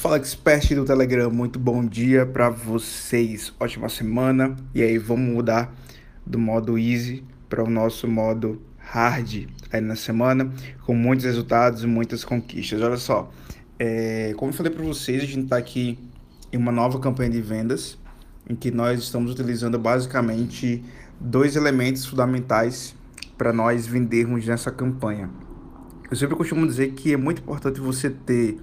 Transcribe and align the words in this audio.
Fala 0.00 0.16
expert 0.16 0.74
do 0.74 0.82
Telegram, 0.86 1.30
muito 1.30 1.58
bom 1.58 1.84
dia 1.84 2.24
para 2.24 2.48
vocês, 2.48 3.52
ótima 3.60 3.86
semana. 3.90 4.56
E 4.74 4.82
aí, 4.82 4.96
vamos 4.96 5.30
mudar 5.30 5.76
do 6.24 6.38
modo 6.38 6.78
easy 6.78 7.22
para 7.50 7.62
o 7.62 7.68
nosso 7.68 8.08
modo 8.08 8.62
hard 8.78 9.46
aí 9.70 9.80
na 9.82 9.94
semana, 9.94 10.50
com 10.86 10.94
muitos 10.94 11.26
resultados 11.26 11.84
e 11.84 11.86
muitas 11.86 12.24
conquistas. 12.24 12.80
Olha 12.80 12.96
só, 12.96 13.30
é, 13.78 14.32
como 14.38 14.52
eu 14.52 14.56
falei 14.56 14.72
para 14.72 14.82
vocês, 14.82 15.22
a 15.22 15.26
gente 15.26 15.44
está 15.44 15.58
aqui 15.58 15.98
em 16.50 16.56
uma 16.56 16.72
nova 16.72 16.98
campanha 16.98 17.28
de 17.28 17.42
vendas, 17.42 17.98
em 18.48 18.56
que 18.56 18.70
nós 18.70 18.98
estamos 19.00 19.30
utilizando 19.32 19.78
basicamente 19.78 20.82
dois 21.20 21.56
elementos 21.56 22.06
fundamentais 22.06 22.96
para 23.36 23.52
nós 23.52 23.86
vendermos 23.86 24.46
nessa 24.46 24.70
campanha. 24.70 25.28
Eu 26.10 26.16
sempre 26.16 26.36
costumo 26.36 26.66
dizer 26.66 26.92
que 26.92 27.12
é 27.12 27.18
muito 27.18 27.42
importante 27.42 27.80
você 27.80 28.08
ter 28.08 28.56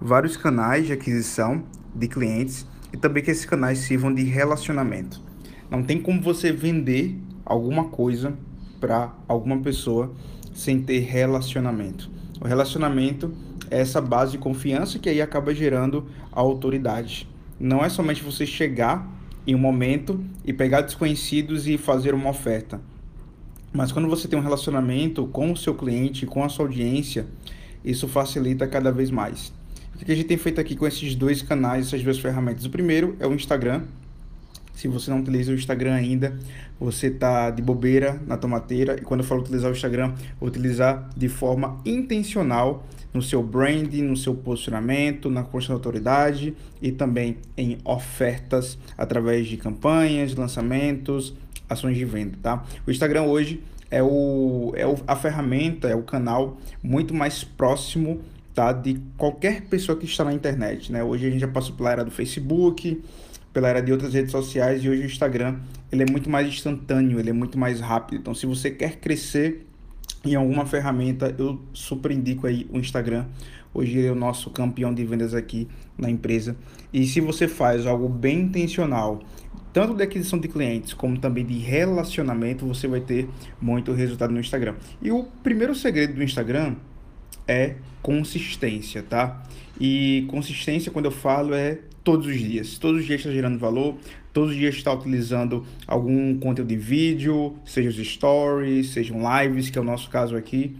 vários 0.00 0.36
canais 0.36 0.86
de 0.86 0.92
aquisição 0.92 1.62
de 1.94 2.08
clientes 2.08 2.66
e 2.92 2.96
também 2.96 3.22
que 3.22 3.30
esses 3.30 3.44
canais 3.44 3.78
sirvam 3.78 4.12
de 4.14 4.22
relacionamento. 4.22 5.20
Não 5.70 5.82
tem 5.82 6.00
como 6.00 6.22
você 6.22 6.50
vender 6.50 7.16
alguma 7.44 7.84
coisa 7.84 8.34
para 8.80 9.14
alguma 9.28 9.58
pessoa 9.60 10.12
sem 10.54 10.80
ter 10.80 11.00
relacionamento. 11.00 12.10
O 12.40 12.46
relacionamento 12.46 13.32
é 13.70 13.80
essa 13.80 14.00
base 14.00 14.32
de 14.32 14.38
confiança 14.38 14.98
que 14.98 15.08
aí 15.08 15.20
acaba 15.20 15.54
gerando 15.54 16.06
a 16.32 16.40
autoridade. 16.40 17.28
Não 17.58 17.84
é 17.84 17.88
somente 17.88 18.22
você 18.22 18.46
chegar 18.46 19.06
em 19.46 19.54
um 19.54 19.58
momento 19.58 20.24
e 20.44 20.52
pegar 20.52 20.80
desconhecidos 20.80 21.68
e 21.68 21.76
fazer 21.76 22.14
uma 22.14 22.30
oferta. 22.30 22.80
Mas 23.72 23.92
quando 23.92 24.08
você 24.08 24.26
tem 24.26 24.38
um 24.38 24.42
relacionamento 24.42 25.26
com 25.26 25.52
o 25.52 25.56
seu 25.56 25.74
cliente, 25.74 26.26
com 26.26 26.42
a 26.42 26.48
sua 26.48 26.64
audiência, 26.64 27.26
isso 27.84 28.08
facilita 28.08 28.66
cada 28.66 28.90
vez 28.90 29.10
mais. 29.10 29.52
O 30.00 30.04
que 30.04 30.12
a 30.12 30.14
gente 30.14 30.28
tem 30.28 30.38
feito 30.38 30.58
aqui 30.58 30.74
com 30.74 30.86
esses 30.86 31.14
dois 31.14 31.42
canais, 31.42 31.86
essas 31.86 32.02
duas 32.02 32.18
ferramentas? 32.18 32.64
O 32.64 32.70
primeiro 32.70 33.14
é 33.20 33.26
o 33.26 33.34
Instagram. 33.34 33.82
Se 34.72 34.88
você 34.88 35.10
não 35.10 35.20
utiliza 35.20 35.52
o 35.52 35.54
Instagram 35.54 35.92
ainda, 35.92 36.38
você 36.80 37.08
está 37.08 37.50
de 37.50 37.60
bobeira 37.60 38.18
na 38.26 38.38
tomateira. 38.38 38.96
E 38.98 39.02
quando 39.02 39.20
eu 39.20 39.26
falo 39.26 39.42
utilizar 39.42 39.70
o 39.70 39.74
Instagram, 39.74 40.14
utilizar 40.40 41.10
de 41.14 41.28
forma 41.28 41.78
intencional 41.84 42.86
no 43.12 43.20
seu 43.20 43.42
branding, 43.42 44.00
no 44.00 44.16
seu 44.16 44.34
posicionamento, 44.34 45.28
na 45.28 45.42
construção 45.42 45.74
da 45.74 45.80
autoridade 45.80 46.56
e 46.80 46.90
também 46.90 47.36
em 47.54 47.76
ofertas 47.84 48.78
através 48.96 49.48
de 49.48 49.58
campanhas, 49.58 50.34
lançamentos, 50.34 51.34
ações 51.68 51.98
de 51.98 52.06
venda, 52.06 52.38
tá? 52.42 52.64
O 52.86 52.90
Instagram 52.90 53.24
hoje 53.24 53.62
é, 53.90 54.02
o, 54.02 54.72
é 54.74 54.84
a 55.06 55.16
ferramenta, 55.16 55.88
é 55.88 55.94
o 55.94 56.02
canal 56.02 56.56
muito 56.82 57.12
mais 57.12 57.44
próximo 57.44 58.22
tá? 58.54 58.72
de 58.72 59.00
qualquer 59.16 59.62
pessoa 59.62 59.96
que 59.96 60.04
está 60.04 60.24
na 60.24 60.32
internet. 60.32 60.92
Né? 60.92 61.02
Hoje 61.02 61.26
a 61.26 61.30
gente 61.30 61.40
já 61.40 61.48
passou 61.48 61.74
pela 61.74 61.90
era 61.90 62.04
do 62.04 62.10
Facebook, 62.10 63.02
pela 63.52 63.68
era 63.68 63.80
de 63.80 63.92
outras 63.92 64.14
redes 64.14 64.30
sociais 64.30 64.84
e 64.84 64.88
hoje 64.88 65.02
o 65.02 65.06
Instagram 65.06 65.58
ele 65.90 66.02
é 66.04 66.06
muito 66.10 66.30
mais 66.30 66.46
instantâneo, 66.46 67.18
ele 67.18 67.30
é 67.30 67.32
muito 67.32 67.58
mais 67.58 67.80
rápido. 67.80 68.20
Então, 68.20 68.34
se 68.34 68.46
você 68.46 68.70
quer 68.70 68.96
crescer 68.96 69.66
em 70.24 70.34
alguma 70.34 70.66
ferramenta, 70.66 71.34
eu 71.38 71.60
super 71.72 72.10
indico 72.10 72.46
aí 72.46 72.66
o 72.70 72.78
Instagram. 72.78 73.26
Hoje 73.72 73.98
ele 73.98 74.06
é 74.06 74.12
o 74.12 74.16
nosso 74.16 74.50
campeão 74.50 74.92
de 74.92 75.04
vendas 75.04 75.34
aqui 75.34 75.68
na 75.96 76.10
empresa. 76.10 76.56
E 76.92 77.06
se 77.06 77.20
você 77.20 77.48
faz 77.48 77.86
algo 77.86 78.08
bem 78.08 78.40
intencional, 78.42 79.20
tanto 79.72 79.94
de 79.94 80.02
aquisição 80.02 80.38
de 80.38 80.48
clientes 80.48 80.92
como 80.92 81.18
também 81.18 81.44
de 81.44 81.58
relacionamento, 81.58 82.66
você 82.66 82.88
vai 82.88 83.00
ter 83.00 83.28
muito 83.60 83.92
resultado 83.92 84.32
no 84.32 84.40
Instagram. 84.40 84.74
E 85.00 85.10
o 85.10 85.24
primeiro 85.42 85.74
segredo 85.74 86.14
do 86.14 86.22
Instagram 86.22 86.76
é 87.50 87.74
consistência, 88.00 89.02
tá? 89.02 89.42
E 89.78 90.24
consistência, 90.28 90.92
quando 90.92 91.06
eu 91.06 91.10
falo, 91.10 91.52
é 91.52 91.80
todos 92.04 92.26
os 92.26 92.38
dias. 92.38 92.78
Todos 92.78 93.00
os 93.00 93.06
dias 93.06 93.20
está 93.20 93.32
gerando 93.32 93.58
valor, 93.58 93.96
todos 94.32 94.50
os 94.50 94.56
dias 94.56 94.76
está 94.76 94.92
utilizando 94.92 95.66
algum 95.86 96.38
conteúdo 96.38 96.68
de 96.68 96.76
vídeo, 96.76 97.56
seja 97.64 97.90
os 97.90 97.96
stories, 97.96 98.90
sejam 98.90 99.18
lives, 99.20 99.68
que 99.68 99.78
é 99.78 99.80
o 99.80 99.84
nosso 99.84 100.08
caso 100.08 100.36
aqui. 100.36 100.76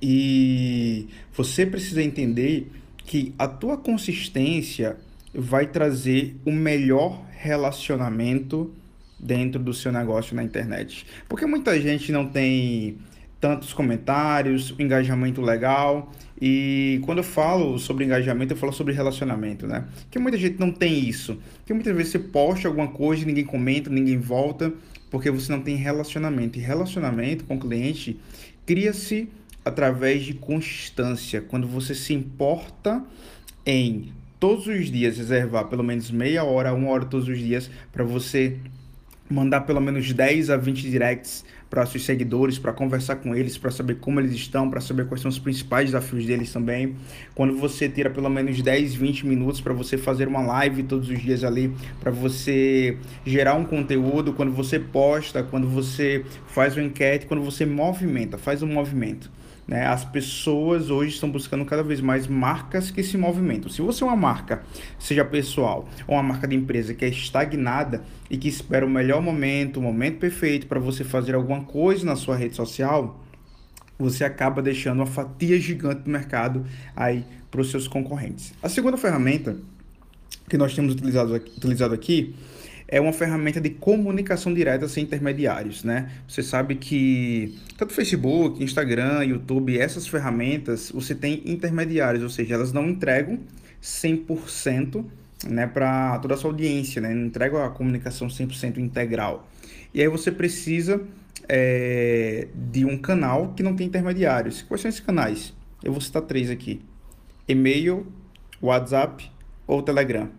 E 0.00 1.08
você 1.32 1.66
precisa 1.66 2.02
entender 2.02 2.70
que 2.98 3.34
a 3.36 3.48
tua 3.48 3.76
consistência 3.76 4.96
vai 5.34 5.66
trazer 5.66 6.36
o 6.44 6.52
melhor 6.52 7.24
relacionamento 7.36 8.72
dentro 9.18 9.60
do 9.60 9.74
seu 9.74 9.90
negócio 9.90 10.36
na 10.36 10.44
internet. 10.44 11.04
Porque 11.28 11.46
muita 11.46 11.80
gente 11.80 12.12
não 12.12 12.26
tem 12.26 12.98
tantos 13.44 13.74
comentários, 13.74 14.74
engajamento 14.78 15.42
legal. 15.42 16.10
E 16.40 16.98
quando 17.04 17.18
eu 17.18 17.24
falo 17.24 17.78
sobre 17.78 18.06
engajamento, 18.06 18.54
eu 18.54 18.56
falo 18.56 18.72
sobre 18.72 18.94
relacionamento, 18.94 19.66
né? 19.66 19.84
Que 20.10 20.18
muita 20.18 20.38
gente 20.38 20.58
não 20.58 20.72
tem 20.72 20.98
isso. 21.06 21.38
Que 21.66 21.74
muitas 21.74 21.94
vezes 21.94 22.12
você 22.12 22.18
posta 22.20 22.68
alguma 22.68 22.88
coisa 22.88 23.26
ninguém 23.26 23.44
comenta, 23.44 23.90
ninguém 23.90 24.16
volta, 24.16 24.72
porque 25.10 25.30
você 25.30 25.52
não 25.52 25.60
tem 25.60 25.76
relacionamento. 25.76 26.58
E 26.58 26.62
relacionamento 26.62 27.44
com 27.44 27.56
o 27.56 27.60
cliente 27.60 28.18
cria-se 28.64 29.28
através 29.62 30.22
de 30.22 30.32
constância. 30.32 31.42
Quando 31.42 31.68
você 31.68 31.94
se 31.94 32.14
importa 32.14 33.04
em 33.66 34.10
todos 34.40 34.66
os 34.66 34.90
dias 34.90 35.18
reservar 35.18 35.66
pelo 35.66 35.84
menos 35.84 36.10
meia 36.10 36.44
hora, 36.44 36.72
uma 36.72 36.88
hora 36.88 37.04
todos 37.04 37.28
os 37.28 37.38
dias 37.38 37.70
para 37.92 38.04
você 38.04 38.56
mandar 39.34 39.62
pelo 39.62 39.80
menos 39.80 40.12
10 40.12 40.50
a 40.50 40.56
20 40.56 40.88
directs 40.88 41.44
para 41.68 41.84
seus 41.86 42.04
seguidores, 42.04 42.56
para 42.56 42.72
conversar 42.72 43.16
com 43.16 43.34
eles, 43.34 43.58
para 43.58 43.70
saber 43.70 43.96
como 43.96 44.20
eles 44.20 44.32
estão, 44.32 44.70
para 44.70 44.80
saber 44.80 45.06
quais 45.06 45.20
são 45.20 45.28
os 45.28 45.40
principais 45.40 45.86
desafios 45.86 46.24
deles 46.24 46.52
também. 46.52 46.94
Quando 47.34 47.56
você 47.56 47.88
tira 47.88 48.08
pelo 48.08 48.30
menos 48.30 48.62
10, 48.62 48.94
20 48.94 49.26
minutos 49.26 49.60
para 49.60 49.72
você 49.72 49.98
fazer 49.98 50.28
uma 50.28 50.40
live 50.40 50.84
todos 50.84 51.08
os 51.08 51.20
dias 51.20 51.42
ali, 51.42 51.74
para 52.00 52.12
você 52.12 52.96
gerar 53.26 53.54
um 53.54 53.64
conteúdo, 53.64 54.32
quando 54.32 54.52
você 54.52 54.78
posta, 54.78 55.42
quando 55.42 55.68
você 55.68 56.24
faz 56.46 56.76
uma 56.76 56.84
enquete, 56.84 57.26
quando 57.26 57.42
você 57.42 57.66
movimenta, 57.66 58.38
faz 58.38 58.62
um 58.62 58.68
movimento. 58.68 59.28
Né? 59.66 59.86
As 59.86 60.04
pessoas 60.04 60.90
hoje 60.90 61.14
estão 61.14 61.30
buscando 61.30 61.64
cada 61.64 61.82
vez 61.82 62.00
mais 62.00 62.26
marcas 62.26 62.90
que 62.90 63.02
se 63.02 63.16
movimentam. 63.16 63.70
Se 63.70 63.80
você 63.80 64.04
é 64.04 64.06
uma 64.06 64.16
marca, 64.16 64.62
seja 64.98 65.24
pessoal 65.24 65.88
ou 66.06 66.14
uma 66.14 66.22
marca 66.22 66.46
de 66.46 66.54
empresa 66.54 66.94
que 66.94 67.04
é 67.04 67.08
estagnada 67.08 68.04
e 68.30 68.36
que 68.36 68.48
espera 68.48 68.84
o 68.84 68.90
melhor 68.90 69.22
momento, 69.22 69.78
o 69.78 69.82
momento 69.82 70.18
perfeito 70.18 70.66
para 70.66 70.78
você 70.78 71.02
fazer 71.02 71.34
alguma 71.34 71.64
coisa 71.64 72.04
na 72.04 72.16
sua 72.16 72.36
rede 72.36 72.54
social, 72.54 73.20
você 73.98 74.24
acaba 74.24 74.60
deixando 74.60 74.98
uma 74.98 75.06
fatia 75.06 75.58
gigante 75.58 76.02
do 76.02 76.10
mercado 76.10 76.66
aí 76.94 77.24
para 77.50 77.60
os 77.60 77.70
seus 77.70 77.88
concorrentes. 77.88 78.52
A 78.62 78.68
segunda 78.68 78.96
ferramenta 78.96 79.56
que 80.48 80.58
nós 80.58 80.74
temos 80.74 80.94
utilizado 80.94 81.34
utilizado 81.34 81.94
aqui 81.94 82.34
é 82.86 83.00
uma 83.00 83.12
ferramenta 83.12 83.60
de 83.60 83.70
comunicação 83.70 84.52
direta 84.52 84.86
sem 84.88 85.04
intermediários, 85.04 85.84
né? 85.84 86.10
Você 86.28 86.42
sabe 86.42 86.76
que 86.76 87.58
tanto 87.76 87.92
Facebook, 87.92 88.62
Instagram, 88.62 89.24
YouTube, 89.24 89.78
essas 89.78 90.06
ferramentas, 90.06 90.90
você 90.94 91.14
tem 91.14 91.42
intermediários, 91.46 92.22
ou 92.22 92.30
seja, 92.30 92.54
elas 92.54 92.72
não 92.72 92.88
entregam 92.88 93.38
100% 93.82 95.04
né, 95.48 95.66
para 95.66 96.18
toda 96.18 96.34
a 96.34 96.36
sua 96.36 96.50
audiência, 96.50 97.00
né? 97.00 97.12
Não 97.14 97.26
entregam 97.26 97.62
a 97.62 97.70
comunicação 97.70 98.28
100% 98.28 98.78
integral. 98.78 99.48
E 99.92 100.00
aí 100.00 100.08
você 100.08 100.30
precisa 100.30 101.02
é, 101.48 102.48
de 102.54 102.84
um 102.84 102.96
canal 102.98 103.52
que 103.54 103.62
não 103.62 103.74
tem 103.74 103.86
intermediários. 103.86 104.62
Quais 104.62 104.80
são 104.80 104.88
esses 104.88 105.00
canais? 105.00 105.54
Eu 105.82 105.92
vou 105.92 106.00
citar 106.00 106.22
três 106.22 106.50
aqui: 106.50 106.80
e-mail, 107.48 108.06
WhatsApp 108.60 109.30
ou 109.66 109.82
Telegram. 109.82 110.30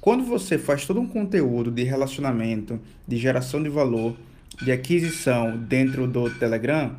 Quando 0.00 0.24
você 0.24 0.56
faz 0.56 0.86
todo 0.86 0.98
um 0.98 1.06
conteúdo 1.06 1.70
de 1.70 1.82
relacionamento, 1.82 2.80
de 3.06 3.18
geração 3.18 3.62
de 3.62 3.68
valor, 3.68 4.16
de 4.62 4.72
aquisição 4.72 5.58
dentro 5.58 6.06
do 6.06 6.30
Telegram, 6.30 6.96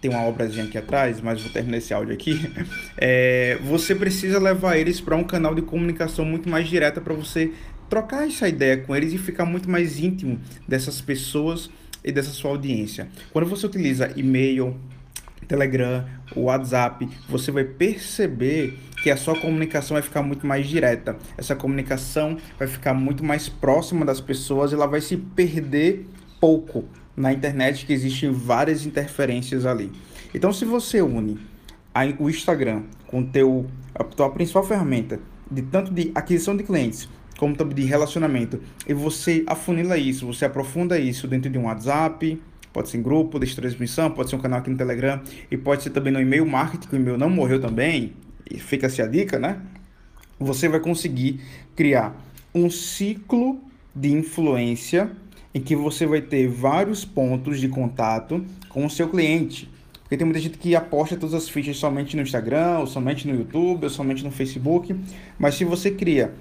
tem 0.00 0.08
uma 0.08 0.24
obrazinha 0.26 0.64
aqui 0.64 0.78
atrás, 0.78 1.20
mas 1.20 1.42
vou 1.42 1.50
terminar 1.50 1.78
esse 1.78 1.92
áudio 1.92 2.14
aqui. 2.14 2.38
É, 2.96 3.58
você 3.64 3.94
precisa 3.94 4.38
levar 4.38 4.76
eles 4.76 5.00
para 5.00 5.16
um 5.16 5.24
canal 5.24 5.52
de 5.54 5.62
comunicação 5.62 6.24
muito 6.24 6.48
mais 6.48 6.68
direta 6.68 7.00
para 7.00 7.12
você 7.12 7.52
trocar 7.90 8.26
essa 8.26 8.48
ideia 8.48 8.76
com 8.78 8.94
eles 8.94 9.12
e 9.12 9.18
ficar 9.18 9.44
muito 9.44 9.68
mais 9.68 9.98
íntimo 9.98 10.38
dessas 10.66 11.00
pessoas 11.00 11.68
e 12.04 12.12
dessa 12.12 12.30
sua 12.30 12.52
audiência. 12.52 13.08
Quando 13.32 13.46
você 13.48 13.66
utiliza 13.66 14.12
e-mail, 14.14 14.76
Telegram, 15.46 16.04
WhatsApp, 16.34 17.08
você 17.28 17.50
vai 17.50 17.64
perceber 17.64 18.78
que 19.02 19.10
a 19.10 19.16
sua 19.16 19.38
comunicação 19.38 19.94
vai 19.94 20.02
ficar 20.02 20.22
muito 20.22 20.46
mais 20.46 20.66
direta. 20.66 21.16
Essa 21.36 21.54
comunicação 21.54 22.36
vai 22.58 22.66
ficar 22.66 22.94
muito 22.94 23.24
mais 23.24 23.48
próxima 23.48 24.04
das 24.04 24.20
pessoas, 24.20 24.72
ela 24.72 24.86
vai 24.86 25.00
se 25.00 25.16
perder 25.16 26.06
pouco 26.40 26.84
na 27.16 27.32
internet, 27.32 27.86
que 27.86 27.92
existem 27.92 28.32
várias 28.32 28.84
interferências 28.84 29.64
ali. 29.64 29.92
Então, 30.34 30.52
se 30.52 30.64
você 30.64 31.00
une 31.00 31.38
o 32.18 32.28
Instagram 32.28 32.82
com 33.06 33.22
teu, 33.24 33.66
a 33.94 34.02
tua 34.02 34.30
principal 34.30 34.64
ferramenta 34.64 35.20
de 35.48 35.62
tanto 35.62 35.92
de 35.92 36.10
aquisição 36.14 36.56
de 36.56 36.64
clientes 36.64 37.08
como 37.38 37.54
também 37.56 37.74
de 37.74 37.82
relacionamento, 37.84 38.60
e 38.86 38.94
você 38.94 39.42
afunila 39.46 39.98
isso, 39.98 40.26
você 40.26 40.44
aprofunda 40.44 40.98
isso 40.98 41.26
dentro 41.26 41.50
de 41.50 41.58
um 41.58 41.64
WhatsApp, 41.64 42.40
pode 42.74 42.90
ser 42.90 42.98
em 42.98 43.02
grupo 43.02 43.38
de 43.38 43.56
transmissão, 43.56 44.10
pode 44.10 44.28
ser 44.28 44.36
um 44.36 44.40
canal 44.40 44.58
aqui 44.58 44.68
no 44.68 44.76
Telegram 44.76 45.22
e 45.50 45.56
pode 45.56 45.82
ser 45.82 45.90
também 45.90 46.12
no 46.12 46.20
e-mail 46.20 46.44
marketing, 46.44 46.88
que 46.88 46.94
o 46.94 46.98
e-mail 46.98 47.16
não 47.16 47.30
morreu 47.30 47.58
também, 47.58 48.12
e 48.50 48.58
fica-se 48.58 49.00
a 49.00 49.06
dica, 49.06 49.38
né? 49.38 49.60
você 50.38 50.68
vai 50.68 50.80
conseguir 50.80 51.40
criar 51.74 52.14
um 52.54 52.70
ciclo 52.70 53.60
de 53.94 54.12
influência 54.12 55.10
em 55.54 55.60
que 55.60 55.76
você 55.76 56.06
vai 56.06 56.20
ter 56.20 56.48
vários 56.48 57.04
pontos 57.04 57.60
de 57.60 57.68
contato 57.68 58.44
com 58.68 58.84
o 58.84 58.90
seu 58.90 59.08
cliente. 59.08 59.70
Porque 60.02 60.16
tem 60.16 60.24
muita 60.26 60.40
gente 60.40 60.58
que 60.58 60.74
aposta 60.74 61.16
todas 61.16 61.34
as 61.34 61.48
fichas 61.48 61.76
somente 61.76 62.16
no 62.16 62.22
Instagram, 62.22 62.80
ou 62.80 62.86
somente 62.86 63.26
no 63.26 63.34
YouTube, 63.34 63.84
ou 63.84 63.90
somente 63.90 64.22
no 64.24 64.30
Facebook. 64.30 64.94
Mas 65.38 65.54
se 65.54 65.64
você 65.64 65.90
cria 65.90 66.34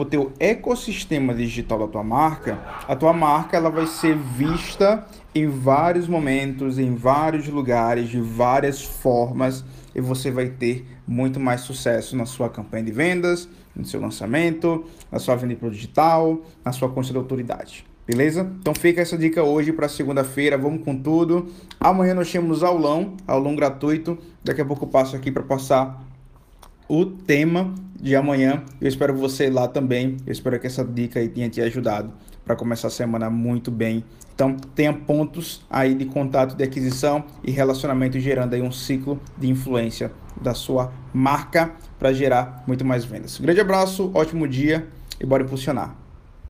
o 0.00 0.04
teu 0.04 0.32
ecossistema 0.40 1.32
digital 1.32 1.78
da 1.78 1.86
tua 1.86 2.02
marca, 2.02 2.58
a 2.88 2.96
tua 2.96 3.12
marca 3.12 3.56
ela 3.56 3.70
vai 3.70 3.86
ser 3.86 4.16
vista 4.16 5.06
em 5.32 5.46
vários 5.46 6.08
momentos, 6.08 6.80
em 6.80 6.96
vários 6.96 7.46
lugares, 7.46 8.08
de 8.08 8.20
várias 8.20 8.82
formas, 8.82 9.64
e 9.94 10.00
você 10.00 10.32
vai 10.32 10.48
ter 10.48 10.84
muito 11.06 11.38
mais 11.38 11.60
sucesso 11.60 12.16
na 12.16 12.26
sua 12.26 12.50
campanha 12.50 12.82
de 12.82 12.90
vendas, 12.90 13.48
no 13.74 13.84
seu 13.84 14.00
lançamento, 14.00 14.84
na 15.12 15.20
sua 15.20 15.36
venda 15.36 15.54
pro 15.54 15.70
digital, 15.70 16.42
na 16.64 16.72
sua 16.72 16.88
conta 16.88 17.12
de 17.12 17.16
autoridade. 17.16 17.84
Beleza? 18.04 18.50
Então 18.60 18.74
fica 18.74 19.00
essa 19.00 19.16
dica 19.16 19.44
hoje 19.44 19.72
para 19.72 19.88
segunda-feira, 19.88 20.58
vamos 20.58 20.84
com 20.84 20.96
tudo. 20.96 21.46
Amanhã 21.78 22.14
nós 22.14 22.30
temos 22.32 22.64
aulão, 22.64 23.16
aulão 23.28 23.54
gratuito. 23.54 24.18
Daqui 24.42 24.60
a 24.60 24.64
pouco 24.64 24.86
eu 24.86 24.88
passo 24.88 25.14
aqui 25.14 25.30
para 25.30 25.44
passar 25.44 26.04
o 26.88 27.06
tema 27.06 27.74
de 28.00 28.14
amanhã. 28.14 28.62
Eu 28.80 28.88
espero 28.88 29.14
você 29.14 29.48
lá 29.48 29.66
também. 29.66 30.16
Eu 30.26 30.32
espero 30.32 30.58
que 30.60 30.66
essa 30.66 30.84
dica 30.84 31.18
aí 31.18 31.28
tenha 31.28 31.48
te 31.48 31.60
ajudado 31.60 32.12
para 32.44 32.54
começar 32.54 32.88
a 32.88 32.90
semana 32.90 33.30
muito 33.30 33.70
bem. 33.70 34.04
Então, 34.34 34.56
tenha 34.74 34.92
pontos 34.92 35.64
aí 35.70 35.94
de 35.94 36.04
contato, 36.04 36.56
de 36.56 36.64
aquisição 36.64 37.24
e 37.42 37.50
relacionamento 37.50 38.18
gerando 38.18 38.54
aí 38.54 38.60
um 38.60 38.72
ciclo 38.72 39.20
de 39.38 39.48
influência 39.48 40.12
da 40.40 40.52
sua 40.52 40.92
marca 41.12 41.72
para 41.98 42.12
gerar 42.12 42.64
muito 42.66 42.84
mais 42.84 43.04
vendas. 43.04 43.38
Grande 43.38 43.60
abraço, 43.60 44.10
ótimo 44.12 44.48
dia 44.48 44.86
e 45.20 45.24
bora 45.24 45.44
impulsionar. 45.44 46.03